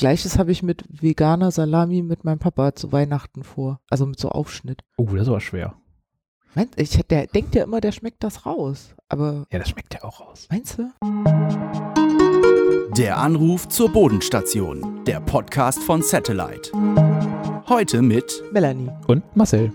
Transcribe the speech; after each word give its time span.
Gleiches 0.00 0.38
habe 0.38 0.50
ich 0.50 0.62
mit 0.62 0.82
veganer 0.88 1.50
Salami 1.50 2.00
mit 2.00 2.24
meinem 2.24 2.38
Papa 2.38 2.74
zu 2.74 2.90
Weihnachten 2.90 3.44
vor. 3.44 3.80
Also 3.90 4.06
mit 4.06 4.18
so 4.18 4.30
Aufschnitt. 4.30 4.80
Oh, 4.96 5.04
das 5.14 5.28
war 5.28 5.40
schwer. 5.40 5.74
Meinst, 6.54 6.80
ich, 6.80 6.96
der 7.08 7.26
denkt 7.26 7.54
ja 7.54 7.64
immer, 7.64 7.82
der 7.82 7.92
schmeckt 7.92 8.24
das 8.24 8.46
raus. 8.46 8.94
Aber 9.10 9.44
Ja, 9.52 9.58
das 9.58 9.68
schmeckt 9.68 9.92
ja 9.92 10.02
auch 10.02 10.20
raus. 10.22 10.48
meinst 10.50 10.78
du? 10.78 10.90
Der 12.96 13.18
Anruf 13.18 13.68
zur 13.68 13.90
Bodenstation. 13.92 15.04
Der 15.04 15.20
Podcast 15.20 15.82
von 15.82 16.00
Satellite. 16.00 16.72
Heute 17.68 18.00
mit 18.00 18.42
Melanie. 18.52 18.88
Und 19.06 19.22
Marcel. 19.36 19.70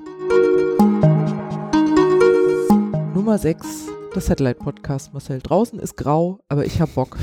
Nummer 3.14 3.38
6, 3.38 3.90
das 4.16 4.28
Satellite 4.28 4.60
Podcast. 4.60 5.12
Marcel, 5.12 5.40
draußen 5.40 5.78
ist 5.78 5.98
grau, 5.98 6.40
aber 6.48 6.66
ich 6.66 6.80
hab 6.80 6.96
Bock. 6.96 7.18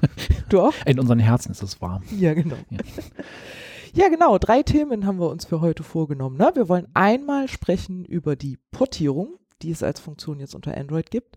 du 0.48 0.62
auch? 0.62 0.72
In 0.86 0.98
unseren 0.98 1.18
Herzen 1.18 1.52
ist 1.52 1.62
es 1.62 1.82
warm. 1.82 2.02
Ja, 2.16 2.32
genau. 2.32 2.56
Ja. 2.70 2.78
Ja, 3.94 4.08
genau. 4.08 4.38
Drei 4.38 4.62
Themen 4.62 5.06
haben 5.06 5.18
wir 5.18 5.28
uns 5.28 5.44
für 5.44 5.60
heute 5.60 5.82
vorgenommen. 5.82 6.36
Ne? 6.38 6.50
Wir 6.54 6.68
wollen 6.68 6.88
einmal 6.94 7.48
sprechen 7.48 8.04
über 8.04 8.36
die 8.36 8.58
Portierung, 8.70 9.38
die 9.60 9.70
es 9.70 9.82
als 9.82 10.00
Funktion 10.00 10.40
jetzt 10.40 10.54
unter 10.54 10.76
Android 10.76 11.10
gibt. 11.10 11.36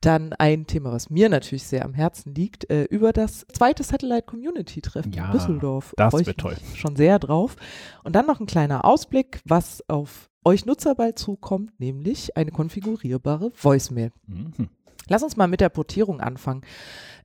Dann 0.00 0.32
ein 0.34 0.66
Thema, 0.66 0.92
was 0.92 1.10
mir 1.10 1.28
natürlich 1.28 1.64
sehr 1.64 1.84
am 1.84 1.94
Herzen 1.94 2.34
liegt, 2.34 2.70
äh, 2.70 2.84
über 2.84 3.12
das 3.12 3.46
zweite 3.52 3.82
Satellite 3.82 4.26
Community 4.26 4.82
Treffen 4.82 5.12
Ja, 5.12 5.26
in 5.26 5.32
Düsseldorf. 5.32 5.94
das 5.96 6.12
wird 6.12 6.38
toll. 6.38 6.56
Schon 6.74 6.94
sehr 6.94 7.18
drauf. 7.18 7.56
Und 8.02 8.14
dann 8.14 8.26
noch 8.26 8.38
ein 8.38 8.46
kleiner 8.46 8.84
Ausblick, 8.84 9.40
was 9.46 9.82
auf 9.88 10.30
euch 10.44 10.66
Nutzer 10.66 10.94
bald 10.94 11.18
zukommt, 11.18 11.78
nämlich 11.78 12.36
eine 12.36 12.50
konfigurierbare 12.50 13.52
Voicemail. 13.54 14.12
Mhm. 14.26 14.68
Lass 15.08 15.22
uns 15.22 15.36
mal 15.36 15.48
mit 15.48 15.60
der 15.60 15.68
Portierung 15.68 16.20
anfangen. 16.20 16.62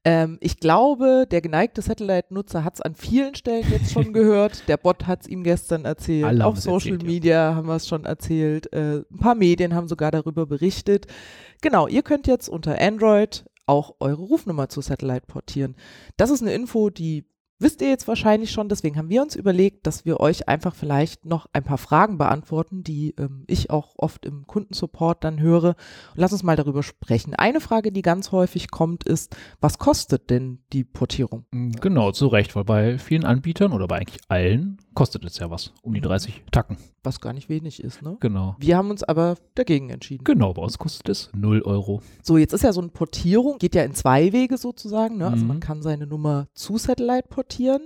Ähm, 0.06 0.38
ich 0.42 0.60
glaube, 0.60 1.26
der 1.30 1.42
geneigte 1.42 1.82
Satellite-Nutzer 1.82 2.64
hat 2.64 2.76
es 2.76 2.82
an 2.82 2.96
vielen 2.96 3.36
Stellen 3.36 3.66
jetzt 3.70 3.92
schon 3.92 4.14
gehört. 4.14 4.68
Der 4.68 4.78
Bot 4.78 5.08
hat 5.08 5.22
es 5.22 5.28
ihm 5.28 5.44
gestern 5.44 5.86
erzählt. 5.86 6.26
Alle 6.26 6.46
Auf 6.46 6.58
Social 6.58 6.94
erzählt, 6.94 7.04
ja. 7.04 7.08
Media 7.08 7.56
haben 7.56 7.68
wir 7.68 7.76
es 7.76 7.88
schon 7.88 8.06
erzählt. 8.06 8.72
Äh, 8.74 9.00
ein 9.00 9.18
paar 9.20 9.36
Medien 9.36 9.76
haben 9.76 9.88
sogar 9.88 10.12
darüber 10.12 10.46
berichtet. 10.46 11.08
Genau, 11.62 11.88
ihr 11.88 12.02
könnt 12.02 12.28
jetzt 12.28 12.48
unter 12.48 12.80
Android 12.80 13.46
auch 13.66 13.96
eure 14.00 14.24
Rufnummer 14.24 14.70
zu 14.70 14.82
Satellite 14.82 15.28
portieren. 15.28 15.76
Das 16.18 16.30
ist 16.30 16.42
eine 16.42 16.54
Info, 16.54 16.90
die 16.90 17.26
wisst 17.60 17.82
ihr 17.82 17.90
jetzt 17.90 18.08
wahrscheinlich 18.08 18.52
schon. 18.52 18.70
Deswegen 18.70 18.98
haben 18.98 19.10
wir 19.10 19.22
uns 19.22 19.36
überlegt, 19.36 19.86
dass 19.86 20.06
wir 20.06 20.20
euch 20.20 20.48
einfach 20.48 20.74
vielleicht 20.74 21.26
noch 21.26 21.48
ein 21.54 21.64
paar 21.64 21.78
Fragen 21.78 22.18
beantworten, 22.18 22.84
die 22.84 23.14
ähm, 23.18 23.44
ich 23.48 23.70
auch 23.70 23.94
oft 23.98 24.26
im 24.26 24.48
Kundensupport 24.48 25.24
dann 25.24 25.40
höre. 25.40 25.70
Und 25.70 25.76
lass 26.16 26.34
uns 26.34 26.44
mal 26.44 26.56
darüber 26.56 26.84
sprechen. 26.84 27.36
Eine 27.36 27.62
Frage, 27.62 27.92
die 27.92 28.02
ganz 28.02 28.32
häufig 28.32 28.72
kommt, 28.72 29.04
ist, 29.04 29.36
was 29.60 29.78
kostet 29.78 30.30
denn 30.30 30.60
die 30.74 30.84
Portierung? 30.84 31.46
Genau, 31.52 32.12
zu 32.12 32.28
Recht, 32.28 32.56
weil 32.56 32.64
bei 32.64 32.98
vielen 32.98 33.26
Anbietern 33.26 33.74
oder 33.74 33.88
bei 33.88 33.98
eigentlich 33.98 34.22
allen 34.28 34.78
kostet 34.94 35.26
es 35.26 35.38
ja 35.40 35.50
was. 35.50 35.74
Um 35.82 35.94
die 35.94 36.02
30 36.02 36.44
Tacken. 36.52 36.78
Was 37.04 37.22
gar 37.22 37.34
nicht 37.34 37.48
wenig 37.50 37.84
ist, 37.84 38.02
ne? 38.02 38.18
Genau. 38.20 38.56
Wir 38.60 38.76
haben 38.78 38.90
uns 38.92 39.04
aber 39.04 39.36
dagegen 39.56 39.90
entschieden. 39.90 40.24
Genau, 40.26 40.54
bei 40.54 40.62
uns 40.62 40.78
kostet 40.78 41.08
es 41.10 41.30
0 41.34 41.62
Euro. 41.62 42.02
So, 42.22 42.38
jetzt 42.38 42.54
ist 42.54 42.64
ja 42.64 42.74
so 42.74 42.82
eine 42.82 42.90
Portierung, 42.90 43.58
geht 43.58 43.74
ja 43.76 43.84
in 43.84 43.94
zwei 43.94 44.34
Wege 44.34 44.58
sozusagen. 44.58 45.18
Ne? 45.18 45.28
Also 45.28 45.44
Mhm. 45.44 45.48
man 45.48 45.60
kann 45.62 45.82
seine 45.82 46.08
Nummer 46.08 46.48
zu 46.54 46.78
Satellite 46.78 47.28
portieren, 47.30 47.82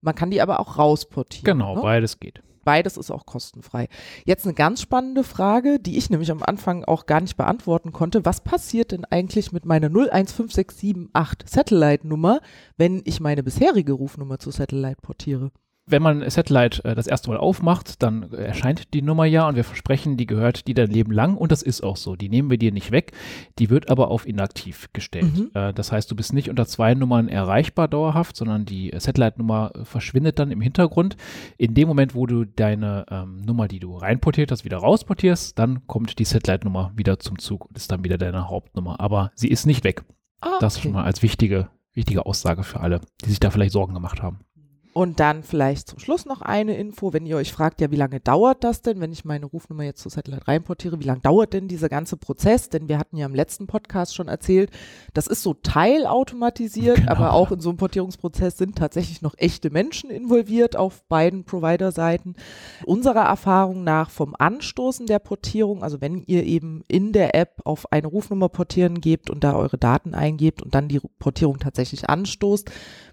man 0.00 0.14
kann 0.14 0.30
die 0.30 0.40
aber 0.40 0.60
auch 0.60 0.78
rausportieren. 0.78 1.44
Genau, 1.58 1.74
ne? 1.76 1.82
beides 1.82 2.18
geht. 2.20 2.42
Beides 2.62 2.98
ist 2.98 3.10
auch 3.10 3.24
kostenfrei. 3.24 3.88
Jetzt 4.26 4.44
eine 4.44 4.52
ganz 4.54 4.82
spannende 4.82 5.24
Frage, 5.24 5.78
die 5.80 5.96
ich 5.96 6.10
nämlich 6.10 6.30
am 6.30 6.42
Anfang 6.42 6.84
auch 6.84 7.06
gar 7.06 7.20
nicht 7.22 7.36
beantworten 7.38 7.90
konnte. 7.92 8.24
Was 8.26 8.42
passiert 8.42 8.92
denn 8.92 9.06
eigentlich 9.06 9.50
mit 9.50 9.64
meiner 9.64 9.88
015678 9.88 11.48
Satellite-Nummer, 11.48 12.40
wenn 12.76 13.00
ich 13.04 13.20
meine 13.20 13.42
bisherige 13.42 13.92
Rufnummer 13.92 14.38
zu 14.38 14.50
Satellite 14.50 15.00
portiere? 15.02 15.50
Wenn 15.90 16.02
man 16.02 16.28
Satellite 16.30 16.84
äh, 16.84 16.94
das 16.94 17.06
erste 17.06 17.30
Mal 17.30 17.36
aufmacht, 17.36 18.02
dann 18.02 18.32
erscheint 18.32 18.94
die 18.94 19.02
Nummer 19.02 19.24
ja 19.24 19.48
und 19.48 19.56
wir 19.56 19.64
versprechen, 19.64 20.16
die 20.16 20.26
gehört 20.26 20.66
dir 20.66 20.74
dein 20.74 20.90
Leben 20.90 21.12
lang 21.12 21.36
und 21.36 21.52
das 21.52 21.62
ist 21.62 21.82
auch 21.82 21.96
so. 21.96 22.16
Die 22.16 22.28
nehmen 22.28 22.50
wir 22.50 22.58
dir 22.58 22.72
nicht 22.72 22.90
weg, 22.90 23.12
die 23.58 23.70
wird 23.70 23.90
aber 23.90 24.10
auf 24.10 24.26
inaktiv 24.26 24.88
gestellt. 24.92 25.36
Mhm. 25.36 25.50
Äh, 25.54 25.72
das 25.72 25.92
heißt, 25.92 26.10
du 26.10 26.16
bist 26.16 26.32
nicht 26.32 26.48
unter 26.48 26.66
zwei 26.66 26.94
Nummern 26.94 27.28
erreichbar 27.28 27.88
dauerhaft, 27.88 28.36
sondern 28.36 28.64
die 28.64 28.92
Satellite-Nummer 28.96 29.72
verschwindet 29.84 30.38
dann 30.38 30.50
im 30.50 30.60
Hintergrund. 30.60 31.16
In 31.58 31.74
dem 31.74 31.88
Moment, 31.88 32.14
wo 32.14 32.26
du 32.26 32.44
deine 32.44 33.06
ähm, 33.10 33.42
Nummer, 33.42 33.68
die 33.68 33.80
du 33.80 33.96
reinportiert 33.96 34.50
hast, 34.50 34.64
wieder 34.64 34.78
rausportierst, 34.78 35.58
dann 35.58 35.86
kommt 35.86 36.18
die 36.18 36.24
Satellite-Nummer 36.24 36.92
wieder 36.94 37.18
zum 37.18 37.38
Zug 37.38 37.66
und 37.66 37.76
ist 37.76 37.90
dann 37.90 38.04
wieder 38.04 38.18
deine 38.18 38.48
Hauptnummer. 38.48 39.00
Aber 39.00 39.32
sie 39.34 39.48
ist 39.48 39.66
nicht 39.66 39.84
weg. 39.84 40.04
Ah, 40.40 40.58
Das 40.60 40.76
okay. 40.76 40.84
schon 40.84 40.92
mal 40.92 41.04
als 41.04 41.22
wichtige, 41.22 41.68
wichtige 41.92 42.26
Aussage 42.26 42.62
für 42.62 42.80
alle, 42.80 43.00
die 43.24 43.30
sich 43.30 43.40
da 43.40 43.50
vielleicht 43.50 43.72
Sorgen 43.72 43.94
gemacht 43.94 44.22
haben. 44.22 44.40
Und 44.92 45.20
dann 45.20 45.44
vielleicht 45.44 45.86
zum 45.88 46.00
Schluss 46.00 46.26
noch 46.26 46.42
eine 46.42 46.76
Info, 46.76 47.12
wenn 47.12 47.24
ihr 47.24 47.36
euch 47.36 47.52
fragt, 47.52 47.80
ja, 47.80 47.92
wie 47.92 47.96
lange 47.96 48.18
dauert 48.18 48.64
das 48.64 48.82
denn, 48.82 49.00
wenn 49.00 49.12
ich 49.12 49.24
meine 49.24 49.46
Rufnummer 49.46 49.84
jetzt 49.84 50.02
zu 50.02 50.08
Satellite 50.08 50.48
reinportiere, 50.48 50.98
wie 50.98 51.04
lange 51.04 51.20
dauert 51.20 51.52
denn 51.52 51.68
dieser 51.68 51.88
ganze 51.88 52.16
Prozess? 52.16 52.70
Denn 52.70 52.88
wir 52.88 52.98
hatten 52.98 53.16
ja 53.16 53.26
im 53.26 53.34
letzten 53.34 53.68
Podcast 53.68 54.16
schon 54.16 54.26
erzählt, 54.26 54.70
das 55.14 55.28
ist 55.28 55.42
so 55.42 55.54
teilautomatisiert, 55.54 56.96
Genau. 56.96 57.10
aber 57.12 57.32
auch 57.34 57.52
in 57.52 57.60
so 57.60 57.68
einem 57.68 57.78
Portierungsprozess 57.78 58.58
sind 58.58 58.76
tatsächlich 58.76 59.22
noch 59.22 59.34
echte 59.38 59.70
Menschen 59.70 60.10
involviert 60.10 60.74
auf 60.76 61.04
beiden 61.04 61.44
Provider-Seiten. 61.44 62.34
Unserer 62.84 63.26
Erfahrung 63.26 63.84
nach 63.84 64.10
vom 64.10 64.34
Anstoßen 64.36 65.06
der 65.06 65.20
Portierung, 65.20 65.84
also 65.84 66.00
wenn 66.00 66.24
ihr 66.26 66.44
eben 66.44 66.82
in 66.88 67.12
der 67.12 67.34
App 67.36 67.60
auf 67.64 67.92
eine 67.92 68.08
Rufnummer 68.08 68.48
portieren 68.48 69.00
gebt 69.00 69.30
und 69.30 69.44
da 69.44 69.54
eure 69.54 69.78
Daten 69.78 70.14
eingebt 70.14 70.62
und 70.62 70.74
dann 70.74 70.88
die 70.88 71.00
Portierung 71.20 71.58
tatsächlich 71.60 72.08
anstoßt, 72.10 72.70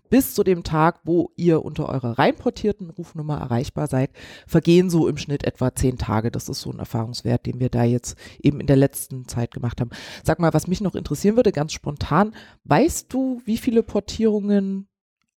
bis 0.10 0.34
zu 0.36 0.44
dem 0.44 0.64
Tag, 0.64 1.00
wo 1.04 1.32
ihr 1.36 1.64
unter 1.64 1.90
eurer 1.90 2.18
reinportierten 2.20 2.90
Rufnummer 2.90 3.38
erreichbar 3.40 3.88
seid, 3.88 4.12
vergehen 4.48 4.90
so 4.90 5.08
im 5.08 5.18
Schnitt 5.18 5.44
etwa 5.46 5.74
zehn 5.76 5.98
Tage. 5.98 6.32
Das 6.32 6.50
ist 6.50 6.62
so 6.62 6.72
ein 6.72 6.80
Erfahrungswert, 6.80 7.46
den 7.46 7.60
wir 7.60 7.70
da 7.70 7.84
jetzt 7.84 8.18
eben 8.42 8.60
in 8.60 8.68
der 8.68 8.76
letzten 8.78 9.28
Zeit 9.28 9.54
gemacht 9.54 9.82
haben. 9.82 9.90
Sag 10.24 10.40
mal, 10.40 10.54
was 10.54 10.68
mich 10.68 10.82
noch 10.82 10.96
interessieren 10.96 11.36
würde, 11.36 11.52
ganz 11.52 11.74
spontan, 11.74 12.34
weißt 12.66 13.12
du, 13.14 13.42
wie 13.46 13.58
viele 13.58 13.84
Portierungen 13.84 14.88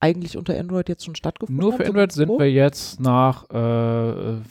eigentlich 0.02 0.38
unter 0.38 0.58
Android 0.58 0.88
jetzt 0.88 1.04
schon 1.04 1.16
stattgefunden 1.16 1.60
Nur 1.62 1.74
haben? 1.74 1.78
für 1.80 1.86
So 1.86 1.92
Android 1.92 2.12
sind 2.14 2.30
wir 2.40 2.52
jetzt 2.52 3.00
nach, 3.02 3.50
äh, 3.50 3.56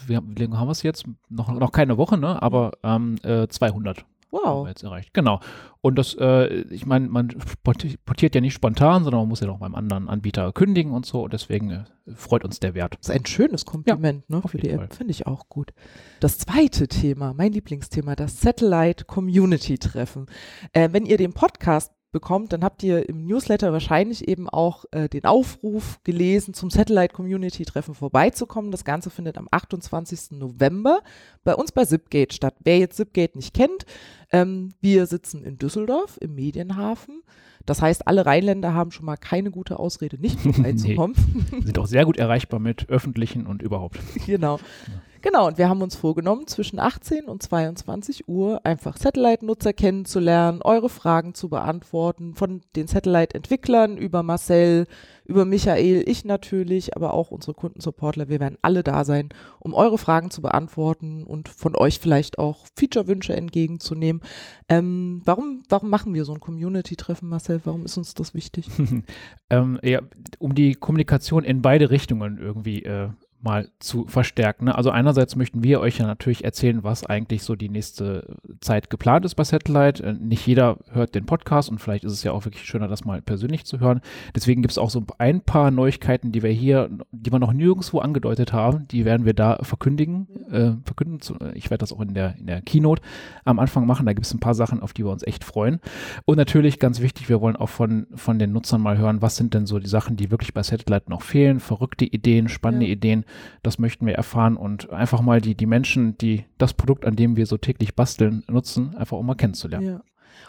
wie, 0.06 0.16
haben- 0.16 0.58
haben 0.58 0.68
wir 0.68 0.72
es 0.72 0.82
jetzt? 0.82 1.04
Noch, 1.30 1.50
noch 1.50 1.72
keine 1.72 1.96
Woche, 1.96 2.18
ne? 2.18 2.42
Aber 2.42 2.72
ähm, 2.82 3.16
äh, 3.22 3.48
200 3.48 4.04
haben 4.32 4.42
Wow. 4.44 4.64
wir 4.66 4.70
jetzt 4.70 4.82
erreicht. 4.82 5.14
Genau. 5.14 5.40
Und 5.80 5.96
das, 5.96 6.14
äh, 6.14 6.46
ich 6.70 6.86
meine, 6.86 7.08
man 7.08 7.28
porti- 7.64 7.96
portiert 8.04 8.34
ja 8.34 8.40
nicht 8.40 8.54
spontan, 8.54 9.04
sondern 9.04 9.20
man 9.22 9.28
muss 9.28 9.40
ja 9.40 9.46
noch 9.46 9.58
beim 9.58 9.74
anderen 9.74 10.08
Anbieter 10.08 10.52
kündigen 10.52 10.92
und 10.92 11.06
so. 11.06 11.22
Und 11.22 11.32
deswegen 11.32 11.70
äh, 11.70 11.84
freut 12.14 12.44
uns 12.44 12.60
der 12.60 12.74
Wert. 12.74 12.96
Das 13.00 13.08
ist 13.08 13.14
ein 13.14 13.26
schönes 13.26 13.64
Kompliment 13.64 14.28
ne, 14.28 14.40
auf 14.42 14.50
für 14.50 14.58
die 14.58 14.70
Fall. 14.70 14.84
App. 14.84 14.94
Finde 14.94 15.12
ich 15.12 15.26
auch 15.26 15.48
gut. 15.48 15.72
Das 16.20 16.38
zweite 16.38 16.88
Thema, 16.88 17.32
mein 17.32 17.52
Lieblingsthema, 17.52 18.16
das 18.16 18.40
Satellite 18.40 19.04
Community 19.04 19.78
Treffen. 19.78 20.26
Äh, 20.72 20.88
wenn 20.92 21.06
ihr 21.06 21.16
den 21.16 21.32
Podcast 21.32 21.92
bekommt, 22.10 22.52
dann 22.52 22.64
habt 22.64 22.82
ihr 22.82 23.08
im 23.08 23.26
Newsletter 23.26 23.72
wahrscheinlich 23.72 24.26
eben 24.28 24.48
auch 24.48 24.84
äh, 24.92 25.08
den 25.08 25.24
Aufruf 25.24 26.00
gelesen, 26.04 26.54
zum 26.54 26.70
Satellite 26.70 27.14
Community 27.14 27.64
Treffen 27.64 27.94
vorbeizukommen. 27.94 28.70
Das 28.70 28.84
Ganze 28.84 29.10
findet 29.10 29.36
am 29.36 29.48
28. 29.50 30.38
November 30.38 31.00
bei 31.44 31.54
uns 31.54 31.72
bei 31.72 31.84
Zipgate 31.84 32.32
statt. 32.32 32.54
Wer 32.64 32.78
jetzt 32.78 32.96
Zipgate 32.96 33.36
nicht 33.36 33.54
kennt, 33.54 33.84
ähm, 34.32 34.74
wir 34.80 35.06
sitzen 35.06 35.44
in 35.44 35.58
Düsseldorf 35.58 36.18
im 36.20 36.34
Medienhafen. 36.34 37.22
Das 37.66 37.82
heißt, 37.82 38.06
alle 38.08 38.24
Rheinländer 38.24 38.72
haben 38.72 38.92
schon 38.92 39.04
mal 39.04 39.16
keine 39.16 39.50
gute 39.50 39.78
Ausrede, 39.78 40.18
nicht 40.18 40.40
vorbeizukommen. 40.40 41.14
Sind 41.62 41.78
auch 41.78 41.86
sehr 41.86 42.06
gut 42.06 42.16
erreichbar 42.16 42.60
mit 42.60 42.88
öffentlichen 42.88 43.46
und 43.46 43.62
überhaupt. 43.62 43.98
Genau. 44.26 44.58
Genau, 45.20 45.48
und 45.48 45.58
wir 45.58 45.68
haben 45.68 45.82
uns 45.82 45.96
vorgenommen, 45.96 46.46
zwischen 46.46 46.78
18 46.78 47.24
und 47.24 47.42
22 47.42 48.28
Uhr 48.28 48.64
einfach 48.64 48.96
Satellite-Nutzer 48.96 49.72
kennenzulernen, 49.72 50.62
eure 50.62 50.88
Fragen 50.88 51.34
zu 51.34 51.48
beantworten, 51.48 52.34
von 52.34 52.60
den 52.76 52.86
Satellite-Entwicklern 52.86 53.96
über 53.96 54.22
Marcel, 54.22 54.86
über 55.24 55.44
Michael, 55.44 56.04
ich 56.06 56.24
natürlich, 56.24 56.96
aber 56.96 57.12
auch 57.14 57.30
unsere 57.30 57.54
Kundensupportler. 57.54 58.28
Wir 58.28 58.40
werden 58.40 58.58
alle 58.62 58.82
da 58.82 59.04
sein, 59.04 59.28
um 59.58 59.74
eure 59.74 59.98
Fragen 59.98 60.30
zu 60.30 60.40
beantworten 60.40 61.24
und 61.24 61.48
von 61.48 61.74
euch 61.74 61.98
vielleicht 61.98 62.38
auch 62.38 62.66
Feature-Wünsche 62.76 63.36
entgegenzunehmen. 63.36 64.22
Ähm, 64.68 65.20
warum, 65.24 65.62
warum 65.68 65.90
machen 65.90 66.14
wir 66.14 66.24
so 66.24 66.32
ein 66.32 66.40
Community-Treffen, 66.40 67.28
Marcel? 67.28 67.60
Warum 67.64 67.84
ist 67.84 67.96
uns 67.98 68.14
das 68.14 68.34
wichtig? 68.34 68.68
ähm, 69.50 69.78
ja, 69.82 70.00
um 70.38 70.54
die 70.54 70.74
Kommunikation 70.74 71.44
in 71.44 71.60
beide 71.60 71.90
Richtungen 71.90 72.38
irgendwie 72.38 72.84
äh, 72.84 73.10
mal 73.40 73.68
zu 73.78 74.06
verstärken. 74.06 74.66
Ne? 74.66 74.74
Also 74.74 74.90
einerseits 74.90 75.36
möchten 75.36 75.62
wir 75.62 75.80
euch 75.80 75.98
ja 75.98 76.06
natürlich 76.06 76.44
erzählen, 76.44 76.82
was 76.82 77.06
eigentlich 77.06 77.42
so 77.42 77.54
die 77.54 77.68
nächste 77.68 78.36
Zeit 78.60 78.90
geplant 78.90 79.24
ist 79.24 79.36
bei 79.36 79.44
Satellite. 79.44 80.02
Äh, 80.02 80.12
nicht 80.14 80.46
jeder 80.46 80.78
hört 80.90 81.14
den 81.14 81.26
Podcast 81.26 81.70
und 81.70 81.78
vielleicht 81.78 82.04
ist 82.04 82.12
es 82.12 82.22
ja 82.24 82.32
auch 82.32 82.44
wirklich 82.44 82.64
schöner, 82.64 82.88
das 82.88 83.04
mal 83.04 83.22
persönlich 83.22 83.64
zu 83.64 83.78
hören. 83.78 84.00
Deswegen 84.34 84.62
gibt 84.62 84.72
es 84.72 84.78
auch 84.78 84.90
so 84.90 85.04
ein 85.18 85.40
paar 85.42 85.70
Neuigkeiten, 85.70 86.32
die 86.32 86.42
wir 86.42 86.50
hier, 86.50 86.90
die 87.12 87.30
wir 87.30 87.38
noch 87.38 87.52
nirgendwo 87.52 88.00
angedeutet 88.00 88.52
haben, 88.52 88.88
die 88.88 89.04
werden 89.04 89.24
wir 89.24 89.34
da 89.34 89.58
verkündigen. 89.62 90.26
Äh, 90.50 90.72
verkünden 90.84 91.20
zu, 91.20 91.36
ich 91.54 91.70
werde 91.70 91.82
das 91.82 91.92
auch 91.92 92.00
in 92.00 92.14
der, 92.14 92.34
in 92.38 92.46
der 92.46 92.60
Keynote 92.62 93.02
am 93.44 93.58
Anfang 93.60 93.86
machen. 93.86 94.06
Da 94.06 94.12
gibt 94.14 94.26
es 94.26 94.34
ein 94.34 94.40
paar 94.40 94.54
Sachen, 94.54 94.82
auf 94.82 94.92
die 94.92 95.04
wir 95.04 95.12
uns 95.12 95.22
echt 95.22 95.44
freuen. 95.44 95.80
Und 96.24 96.38
natürlich 96.38 96.80
ganz 96.80 97.00
wichtig, 97.00 97.28
wir 97.28 97.40
wollen 97.40 97.56
auch 97.56 97.68
von, 97.68 98.08
von 98.14 98.38
den 98.38 98.52
Nutzern 98.52 98.80
mal 98.80 98.98
hören, 98.98 99.22
was 99.22 99.36
sind 99.36 99.54
denn 99.54 99.66
so 99.66 99.78
die 99.78 99.88
Sachen, 99.88 100.16
die 100.16 100.30
wirklich 100.30 100.54
bei 100.54 100.62
Satellite 100.62 101.08
noch 101.08 101.22
fehlen, 101.22 101.60
verrückte 101.60 102.04
Ideen, 102.04 102.48
spannende 102.48 102.86
ja. 102.86 102.92
Ideen 102.92 103.24
das 103.62 103.78
möchten 103.78 104.06
wir 104.06 104.14
erfahren 104.14 104.56
und 104.56 104.90
einfach 104.90 105.20
mal 105.20 105.40
die, 105.40 105.54
die 105.54 105.66
Menschen, 105.66 106.16
die 106.18 106.44
das 106.58 106.74
Produkt, 106.74 107.04
an 107.04 107.16
dem 107.16 107.36
wir 107.36 107.46
so 107.46 107.56
täglich 107.56 107.94
basteln, 107.94 108.44
nutzen, 108.48 108.94
einfach 108.96 109.16
auch 109.16 109.22
mal 109.22 109.34
kennenzulernen. 109.34 109.86
Ja. 109.86 110.00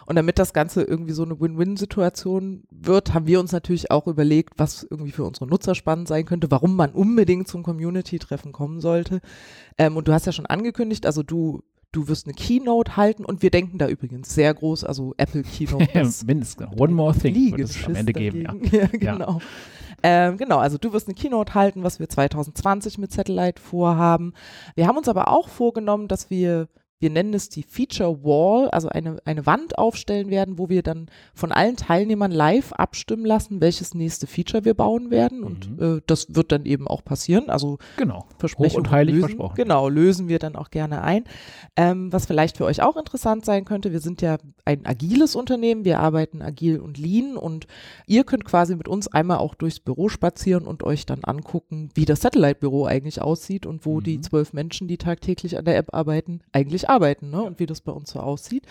Und 0.06 0.16
damit 0.16 0.38
das 0.38 0.52
Ganze 0.52 0.82
irgendwie 0.82 1.12
so 1.12 1.24
eine 1.24 1.40
Win-Win-Situation 1.40 2.64
wird, 2.70 3.14
haben 3.14 3.26
wir 3.26 3.40
uns 3.40 3.52
natürlich 3.52 3.90
auch 3.90 4.06
überlegt, 4.06 4.54
was 4.56 4.86
irgendwie 4.88 5.12
für 5.12 5.24
unsere 5.24 5.46
Nutzer 5.46 5.74
spannend 5.74 6.08
sein 6.08 6.24
könnte, 6.24 6.50
warum 6.50 6.76
man 6.76 6.90
unbedingt 6.90 7.48
zum 7.48 7.62
Community-Treffen 7.62 8.52
kommen 8.52 8.80
sollte. 8.80 9.20
Ähm, 9.78 9.96
und 9.96 10.08
du 10.08 10.12
hast 10.12 10.26
ja 10.26 10.32
schon 10.32 10.46
angekündigt, 10.46 11.06
also 11.06 11.22
du 11.22 11.62
du 11.92 12.08
wirst 12.08 12.26
eine 12.26 12.34
Keynote 12.34 12.96
halten 12.96 13.24
und 13.24 13.42
wir 13.42 13.50
denken 13.50 13.78
da 13.78 13.88
übrigens 13.88 14.34
sehr 14.34 14.54
groß, 14.54 14.84
also 14.84 15.14
Apple 15.16 15.42
Keynote. 15.42 15.88
Mindestens. 16.24 16.68
One 16.78 16.92
more 16.92 17.16
thing 17.16 17.56
wird 17.56 17.68
es 17.68 17.84
am 17.84 17.94
Ende 17.94 18.12
geben, 18.12 18.42
ja. 18.72 18.80
ja. 18.80 18.86
genau. 18.86 19.40
Ähm, 20.02 20.36
genau, 20.38 20.58
also 20.58 20.78
du 20.78 20.92
wirst 20.92 21.08
eine 21.08 21.14
Keynote 21.14 21.54
halten, 21.54 21.82
was 21.82 21.98
wir 21.98 22.08
2020 22.08 22.98
mit 22.98 23.12
Satellite 23.12 23.60
vorhaben. 23.60 24.32
Wir 24.74 24.86
haben 24.86 24.96
uns 24.96 25.08
aber 25.08 25.28
auch 25.28 25.48
vorgenommen, 25.48 26.08
dass 26.08 26.30
wir 26.30 26.68
wir 27.00 27.08
nennen 27.08 27.32
es 27.32 27.48
die 27.48 27.62
Feature 27.62 28.22
Wall, 28.22 28.68
also 28.68 28.88
eine, 28.90 29.16
eine 29.24 29.46
Wand 29.46 29.78
aufstellen 29.78 30.28
werden, 30.28 30.58
wo 30.58 30.68
wir 30.68 30.82
dann 30.82 31.06
von 31.32 31.50
allen 31.50 31.76
Teilnehmern 31.76 32.30
live 32.30 32.74
abstimmen 32.74 33.24
lassen, 33.24 33.62
welches 33.62 33.94
nächste 33.94 34.26
Feature 34.26 34.66
wir 34.66 34.74
bauen 34.74 35.10
werden. 35.10 35.42
Und 35.42 35.80
mhm. 35.80 35.96
äh, 35.96 36.00
das 36.06 36.34
wird 36.34 36.52
dann 36.52 36.66
eben 36.66 36.86
auch 36.86 37.02
passieren. 37.02 37.48
Also 37.48 37.78
genau. 37.96 38.26
Versprechen 38.38 38.74
Hoch 38.74 38.78
und 38.78 38.90
heilig 38.90 39.14
lösen, 39.14 39.28
versprochen. 39.28 39.54
Genau, 39.56 39.88
lösen 39.88 40.28
wir 40.28 40.38
dann 40.38 40.56
auch 40.56 40.70
gerne 40.70 41.02
ein. 41.02 41.24
Ähm, 41.74 42.12
was 42.12 42.26
vielleicht 42.26 42.58
für 42.58 42.66
euch 42.66 42.82
auch 42.82 42.98
interessant 42.98 43.46
sein 43.46 43.64
könnte, 43.64 43.92
wir 43.92 44.00
sind 44.00 44.20
ja 44.20 44.36
ein 44.66 44.84
agiles 44.84 45.34
Unternehmen, 45.34 45.86
wir 45.86 46.00
arbeiten 46.00 46.42
agil 46.42 46.80
und 46.80 46.98
lean 46.98 47.38
und 47.38 47.66
ihr 48.06 48.24
könnt 48.24 48.44
quasi 48.44 48.76
mit 48.76 48.88
uns 48.88 49.08
einmal 49.08 49.38
auch 49.38 49.54
durchs 49.54 49.80
Büro 49.80 50.10
spazieren 50.10 50.66
und 50.66 50.82
euch 50.82 51.06
dann 51.06 51.24
angucken, 51.24 51.88
wie 51.94 52.04
das 52.04 52.20
Satellite-Büro 52.20 52.84
eigentlich 52.84 53.22
aussieht 53.22 53.64
und 53.64 53.86
wo 53.86 54.00
mhm. 54.00 54.04
die 54.04 54.20
zwölf 54.20 54.52
Menschen, 54.52 54.86
die 54.86 54.98
tagtäglich 54.98 55.56
an 55.56 55.64
der 55.64 55.78
App 55.78 55.94
arbeiten, 55.94 56.42
eigentlich 56.52 56.89
arbeiten 56.90 57.30
ne? 57.30 57.42
und 57.42 57.58
wie 57.60 57.66
das 57.66 57.80
bei 57.80 57.92
uns 57.92 58.10
so 58.10 58.20
aussieht. 58.20 58.66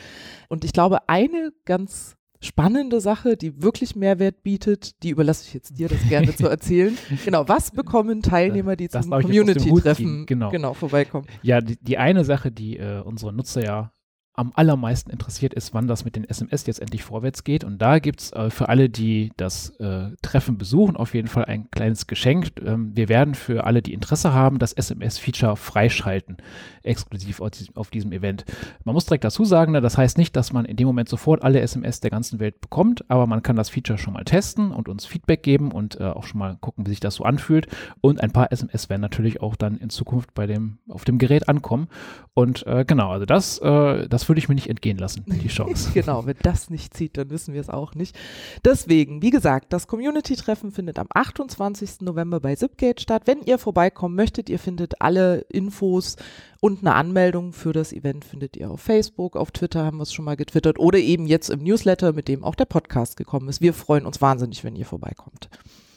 Und 0.48 0.66
ich 0.66 0.74
glaube, 0.74 1.08
eine 1.08 1.52
ganz 1.66 2.16
spannende 2.42 3.02
Sache, 3.02 3.36
die 3.36 3.62
wirklich 3.62 3.96
Mehrwert 3.96 4.44
bietet, 4.44 5.04
die 5.04 5.10
überlasse 5.10 5.46
ich 5.48 5.54
jetzt 5.54 5.78
dir, 5.78 5.90
das 5.90 6.08
gerne 6.08 6.36
zu 6.36 6.48
erzählen. 6.50 6.98
Genau, 7.26 7.48
was 7.48 7.72
bekommen 7.72 8.22
Teilnehmer, 8.22 8.76
die 8.76 8.88
das 8.88 9.04
zum 9.06 9.12
Community-Treffen 9.12 10.26
genau. 10.26 10.50
genau, 10.50 10.74
vorbeikommen? 10.74 11.28
Ja, 11.42 11.62
die, 11.62 11.78
die 11.82 11.98
eine 11.98 12.24
Sache, 12.24 12.52
die 12.52 12.78
äh, 12.78 13.02
unsere 13.02 13.34
Nutzer 13.34 13.64
ja 13.64 13.92
am 14.40 14.54
allermeisten 14.56 15.12
interessiert 15.12 15.54
ist, 15.54 15.74
wann 15.74 15.88
das 15.88 16.06
mit 16.06 16.16
den 16.16 16.24
SMS 16.24 16.66
jetzt 16.66 16.80
endlich 16.80 17.04
vorwärts 17.04 17.44
geht. 17.44 17.66
Und 17.66 17.80
da 17.80 18.00
gibt 18.00 18.22
es 18.22 18.32
äh, 18.32 18.50
für 18.50 18.70
alle, 18.70 18.88
die 18.88 19.34
das 19.36 19.72
äh, 19.82 20.12
Treffen 20.22 20.58
besuchen, 20.58 20.96
auf 20.96 21.14
jeden 21.14 21.28
Fall 21.28 21.44
ein 21.44 21.70
kleines 21.72 22.08
Geschenk. 22.08 22.54
Ähm, 22.66 22.96
wir 22.96 23.10
werden 23.10 23.36
für 23.36 23.66
alle, 23.66 23.82
die 23.82 23.94
Interesse 23.94 24.34
haben, 24.34 24.58
das 24.58 24.72
SMS-Feature 24.72 25.58
freischalten, 25.58 26.38
exklusiv 26.84 27.42
auf, 27.42 27.52
auf, 27.76 27.90
diesem 27.90 28.14
Event. 28.14 28.46
Man 28.86 28.94
muss 28.94 29.06
direkt 29.06 29.26
dazu 29.26 29.44
sagen, 29.44 29.74
ne, 29.74 29.82
das 29.82 29.98
heißt 29.98 30.18
nicht, 30.18 30.34
dass 30.38 30.54
man 30.54 30.64
in 30.64 30.78
dem 30.78 30.88
Moment 30.88 31.10
sofort 31.10 31.44
alle 31.44 31.60
SMS 31.60 32.00
der 32.00 32.10
ganzen 32.10 32.40
Welt 32.40 32.62
bekommt, 32.62 33.04
aber 33.10 33.28
man 33.28 33.44
kann 33.44 33.58
das 33.58 33.70
Feature 33.70 34.00
schon 34.00 34.14
mal 34.14 34.24
testen 34.24 34.72
und 34.72 34.88
uns 34.88 35.06
Feedback 35.06 35.44
geben 35.44 35.74
und 35.74 36.00
äh, 36.00 36.06
auch 36.06 36.24
schon 36.24 36.40
mal 36.40 36.56
gucken, 36.62 36.86
wie 36.86 36.92
sich 36.92 37.02
das 37.02 37.16
so 37.16 37.26
anfühlt. 37.26 37.68
Und 38.00 38.22
ein 38.22 38.32
paar 38.32 38.54
SMS 38.54 38.90
werden 38.90 39.02
natürlich 39.02 39.42
auch 39.42 39.58
dann 39.58 39.76
in 39.76 39.90
Zukunft 39.90 40.34
bei 40.34 40.48
dem, 40.48 40.78
auf 40.88 41.04
dem 41.04 41.18
Gerät 41.18 41.50
ankommen. 41.50 41.90
Und 42.34 42.66
äh, 42.68 42.86
genau, 42.88 43.12
also 43.12 43.26
das, 43.26 43.58
äh, 43.58 44.08
das 44.08 44.29
würde 44.30 44.40
ich 44.40 44.48
mir 44.48 44.56
nicht 44.56 44.70
entgehen 44.70 44.98
lassen, 44.98 45.26
die 45.28 45.48
Chance. 45.50 45.92
genau, 45.94 46.26
wenn 46.26 46.38
das 46.42 46.70
nicht 46.70 46.94
zieht, 46.96 47.18
dann 47.18 47.30
wissen 47.30 47.54
wir 47.54 47.62
es 47.62 47.70
auch 47.70 47.96
nicht. 47.96 48.18
Deswegen, 48.64 49.22
wie 49.22 49.32
gesagt, 49.32 49.74
das 49.74 49.88
Community-Treffen 49.88 50.72
findet 50.72 51.00
am 51.00 51.08
28. 51.14 52.02
November 52.02 52.40
bei 52.40 52.56
Zipgate 52.56 53.02
statt. 53.02 53.24
Wenn 53.26 53.42
ihr 53.42 53.58
vorbeikommen 53.58 54.16
möchtet, 54.16 54.50
ihr 54.50 54.60
findet 54.60 55.02
alle 55.02 55.40
Infos 55.50 56.16
und 56.62 56.80
eine 56.80 56.94
Anmeldung 56.94 57.54
für 57.54 57.74
das 57.74 57.92
Event 57.94 58.26
findet 58.26 58.56
ihr 58.58 58.70
auf 58.70 58.82
Facebook, 58.82 59.36
auf 59.36 59.52
Twitter 59.52 59.86
haben 59.86 59.98
wir 59.98 60.04
es 60.04 60.14
schon 60.14 60.26
mal 60.26 60.36
getwittert 60.36 60.80
oder 60.80 61.00
eben 61.00 61.26
jetzt 61.26 61.50
im 61.50 61.64
Newsletter, 61.64 62.14
mit 62.14 62.28
dem 62.28 62.44
auch 62.44 62.56
der 62.56 62.66
Podcast 62.66 63.18
gekommen 63.18 63.50
ist. 63.50 63.62
Wir 63.62 63.74
freuen 63.74 64.06
uns 64.06 64.22
wahnsinnig, 64.22 64.64
wenn 64.64 64.76
ihr 64.76 64.86
vorbeikommt. 64.86 65.50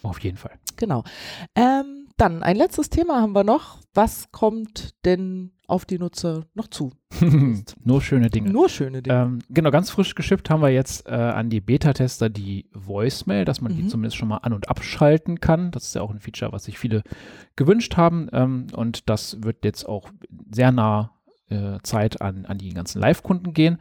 Auf 0.03 0.19
jeden 0.19 0.37
Fall. 0.37 0.53
Genau. 0.75 1.03
Ähm, 1.55 2.02
dann 2.17 2.43
ein 2.43 2.55
letztes 2.55 2.89
Thema 2.89 3.21
haben 3.21 3.33
wir 3.33 3.43
noch. 3.43 3.79
Was 3.93 4.31
kommt 4.31 4.95
denn 5.05 5.51
auf 5.67 5.85
die 5.85 5.99
Nutzer 5.99 6.45
noch 6.53 6.67
zu? 6.67 6.91
Nur 7.83 8.01
schöne 8.01 8.29
Dinge. 8.29 8.51
Nur 8.51 8.69
schöne 8.69 9.01
Dinge. 9.01 9.21
Ähm, 9.21 9.39
genau, 9.49 9.71
ganz 9.71 9.89
frisch 9.89 10.15
geschippt 10.15 10.49
haben 10.49 10.61
wir 10.61 10.69
jetzt 10.69 11.07
äh, 11.07 11.11
an 11.11 11.49
die 11.49 11.61
Beta-Tester 11.61 12.29
die 12.29 12.69
Voicemail, 12.73 13.45
dass 13.45 13.61
man 13.61 13.73
mhm. 13.73 13.77
die 13.77 13.87
zumindest 13.87 14.17
schon 14.17 14.29
mal 14.29 14.37
an- 14.37 14.53
und 14.53 14.69
abschalten 14.69 15.39
kann. 15.39 15.71
Das 15.71 15.83
ist 15.85 15.95
ja 15.95 16.01
auch 16.01 16.11
ein 16.11 16.19
Feature, 16.19 16.51
was 16.51 16.65
sich 16.65 16.79
viele 16.79 17.03
gewünscht 17.55 17.97
haben. 17.97 18.29
Ähm, 18.31 18.67
und 18.73 19.09
das 19.09 19.41
wird 19.43 19.63
jetzt 19.63 19.87
auch 19.87 20.09
sehr 20.51 20.71
nah 20.71 21.11
äh, 21.49 21.79
Zeit 21.83 22.21
an, 22.21 22.45
an 22.45 22.57
die 22.57 22.73
ganzen 22.73 22.99
Live-Kunden 22.99 23.53
gehen. 23.53 23.77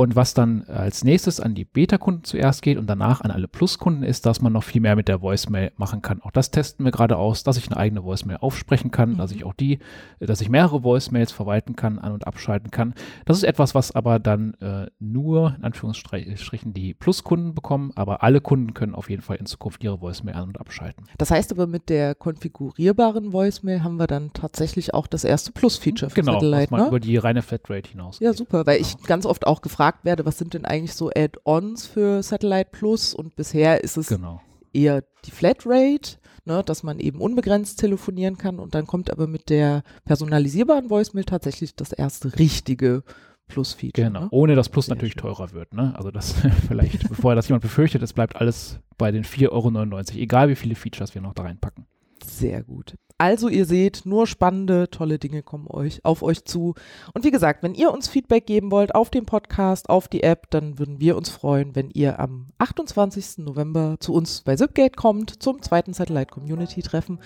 Und 0.00 0.16
was 0.16 0.32
dann 0.32 0.64
als 0.64 1.04
nächstes 1.04 1.40
an 1.40 1.54
die 1.54 1.66
Beta-Kunden 1.66 2.24
zuerst 2.24 2.62
geht 2.62 2.78
und 2.78 2.86
danach 2.86 3.20
an 3.20 3.30
alle 3.30 3.48
Plus-Kunden 3.48 4.02
ist, 4.02 4.24
dass 4.24 4.40
man 4.40 4.50
noch 4.50 4.64
viel 4.64 4.80
mehr 4.80 4.96
mit 4.96 5.08
der 5.08 5.20
Voicemail 5.20 5.72
machen 5.76 6.00
kann. 6.00 6.22
Auch 6.22 6.30
das 6.30 6.50
testen 6.50 6.86
wir 6.86 6.90
gerade 6.90 7.18
aus, 7.18 7.42
dass 7.42 7.58
ich 7.58 7.66
eine 7.66 7.76
eigene 7.76 8.02
Voicemail 8.02 8.38
aufsprechen 8.38 8.90
kann, 8.90 9.10
mhm. 9.10 9.16
dass 9.18 9.30
ich 9.30 9.44
auch 9.44 9.52
die, 9.52 9.78
dass 10.18 10.40
ich 10.40 10.48
mehrere 10.48 10.84
Voicemails 10.84 11.32
verwalten 11.32 11.76
kann, 11.76 11.98
an- 11.98 12.12
und 12.12 12.26
abschalten 12.26 12.70
kann. 12.70 12.94
Das 13.26 13.36
ist 13.36 13.42
etwas, 13.42 13.74
was 13.74 13.94
aber 13.94 14.18
dann 14.18 14.54
äh, 14.62 14.86
nur, 15.00 15.54
in 15.58 15.64
Anführungsstrichen, 15.64 16.72
die 16.72 16.94
Plus-Kunden 16.94 17.54
bekommen, 17.54 17.92
aber 17.94 18.22
alle 18.22 18.40
Kunden 18.40 18.72
können 18.72 18.94
auf 18.94 19.10
jeden 19.10 19.20
Fall 19.20 19.36
in 19.36 19.44
Zukunft 19.44 19.84
ihre 19.84 20.00
Voicemail 20.00 20.34
an- 20.34 20.48
und 20.48 20.60
abschalten. 20.60 21.04
Das 21.18 21.30
heißt 21.30 21.52
aber, 21.52 21.66
mit 21.66 21.90
der 21.90 22.14
konfigurierbaren 22.14 23.34
Voicemail 23.34 23.82
haben 23.82 23.98
wir 23.98 24.06
dann 24.06 24.32
tatsächlich 24.32 24.94
auch 24.94 25.06
das 25.06 25.24
erste 25.24 25.52
Plus-Feature 25.52 26.08
für 26.08 26.22
genau, 26.22 26.40
Satellite, 26.40 26.74
ne? 26.74 26.89
Über 26.90 27.00
die 27.00 27.16
reine 27.16 27.42
Flatrate 27.42 27.90
hinaus. 27.90 28.18
Ja, 28.20 28.32
super, 28.32 28.66
weil 28.66 28.78
genau. 28.78 28.88
ich 28.88 29.06
ganz 29.06 29.26
oft 29.26 29.46
auch 29.46 29.62
gefragt 29.62 29.90
gefragt 29.90 30.04
werde, 30.04 30.26
was 30.26 30.38
sind 30.38 30.54
denn 30.54 30.64
eigentlich 30.64 30.94
so 30.94 31.10
Add-ons 31.14 31.86
für 31.86 32.22
Satellite 32.22 32.70
Plus 32.70 33.14
und 33.14 33.34
bisher 33.36 33.82
ist 33.82 33.96
es 33.96 34.08
genau. 34.08 34.40
eher 34.72 35.04
die 35.24 35.30
Flatrate, 35.30 36.18
ne, 36.44 36.62
dass 36.64 36.82
man 36.82 36.98
eben 36.98 37.20
unbegrenzt 37.20 37.78
telefonieren 37.80 38.36
kann 38.36 38.58
und 38.58 38.74
dann 38.74 38.86
kommt 38.86 39.10
aber 39.10 39.26
mit 39.26 39.48
der 39.48 39.82
personalisierbaren 40.04 40.90
Voicemail 40.90 41.24
tatsächlich 41.24 41.74
das 41.74 41.92
erste 41.92 42.38
richtige 42.38 43.02
Plus-Feature. 43.48 44.08
Genau, 44.08 44.20
ne? 44.20 44.28
ohne 44.30 44.54
dass 44.54 44.68
Plus 44.68 44.86
Sehr 44.86 44.94
natürlich 44.94 45.14
schön. 45.14 45.22
teurer 45.22 45.52
wird. 45.52 45.72
Ne? 45.72 45.94
Also 45.96 46.10
das 46.10 46.34
vielleicht, 46.68 47.08
bevor 47.08 47.34
das 47.34 47.48
jemand 47.48 47.62
befürchtet, 47.62 48.02
es 48.02 48.12
bleibt 48.12 48.36
alles 48.36 48.78
bei 48.98 49.10
den 49.10 49.24
4,99 49.24 49.50
Euro, 49.50 50.18
egal 50.18 50.48
wie 50.48 50.56
viele 50.56 50.74
Features 50.74 51.14
wir 51.14 51.22
noch 51.22 51.34
da 51.34 51.44
reinpacken. 51.44 51.86
Sehr 52.24 52.62
gut. 52.62 52.94
Also 53.20 53.48
ihr 53.48 53.66
seht, 53.66 54.06
nur 54.06 54.26
spannende, 54.26 54.88
tolle 54.88 55.18
Dinge 55.18 55.42
kommen 55.42 55.66
euch 55.68 56.02
auf 56.06 56.22
euch 56.22 56.46
zu. 56.46 56.74
Und 57.12 57.22
wie 57.22 57.30
gesagt, 57.30 57.62
wenn 57.62 57.74
ihr 57.74 57.92
uns 57.92 58.08
Feedback 58.08 58.46
geben 58.46 58.70
wollt 58.70 58.94
auf 58.94 59.10
den 59.10 59.26
Podcast, 59.26 59.90
auf 59.90 60.08
die 60.08 60.22
App, 60.22 60.48
dann 60.48 60.78
würden 60.78 61.00
wir 61.00 61.18
uns 61.18 61.28
freuen, 61.28 61.76
wenn 61.76 61.90
ihr 61.90 62.18
am 62.18 62.48
28. 62.56 63.44
November 63.44 63.96
zu 64.00 64.14
uns 64.14 64.40
bei 64.40 64.56
Zipgate 64.56 64.96
kommt 64.96 65.42
zum 65.42 65.60
zweiten 65.60 65.92
Satellite 65.92 66.32
Community 66.32 66.80
Treffen. 66.80 67.18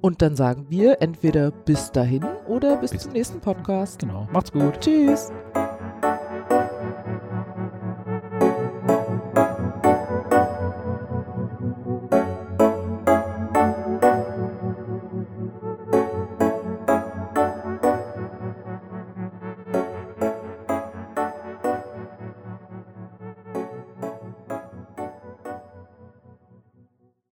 Und 0.00 0.22
dann 0.22 0.36
sagen 0.36 0.68
wir 0.70 1.02
entweder 1.02 1.50
bis 1.50 1.92
dahin 1.92 2.24
oder 2.48 2.76
bis, 2.76 2.92
bis 2.92 3.02
zum 3.02 3.12
nächsten 3.12 3.40
Podcast. 3.40 3.98
Genau. 3.98 4.26
Macht's 4.32 4.52
gut. 4.52 4.80
Tschüss. 4.80 5.30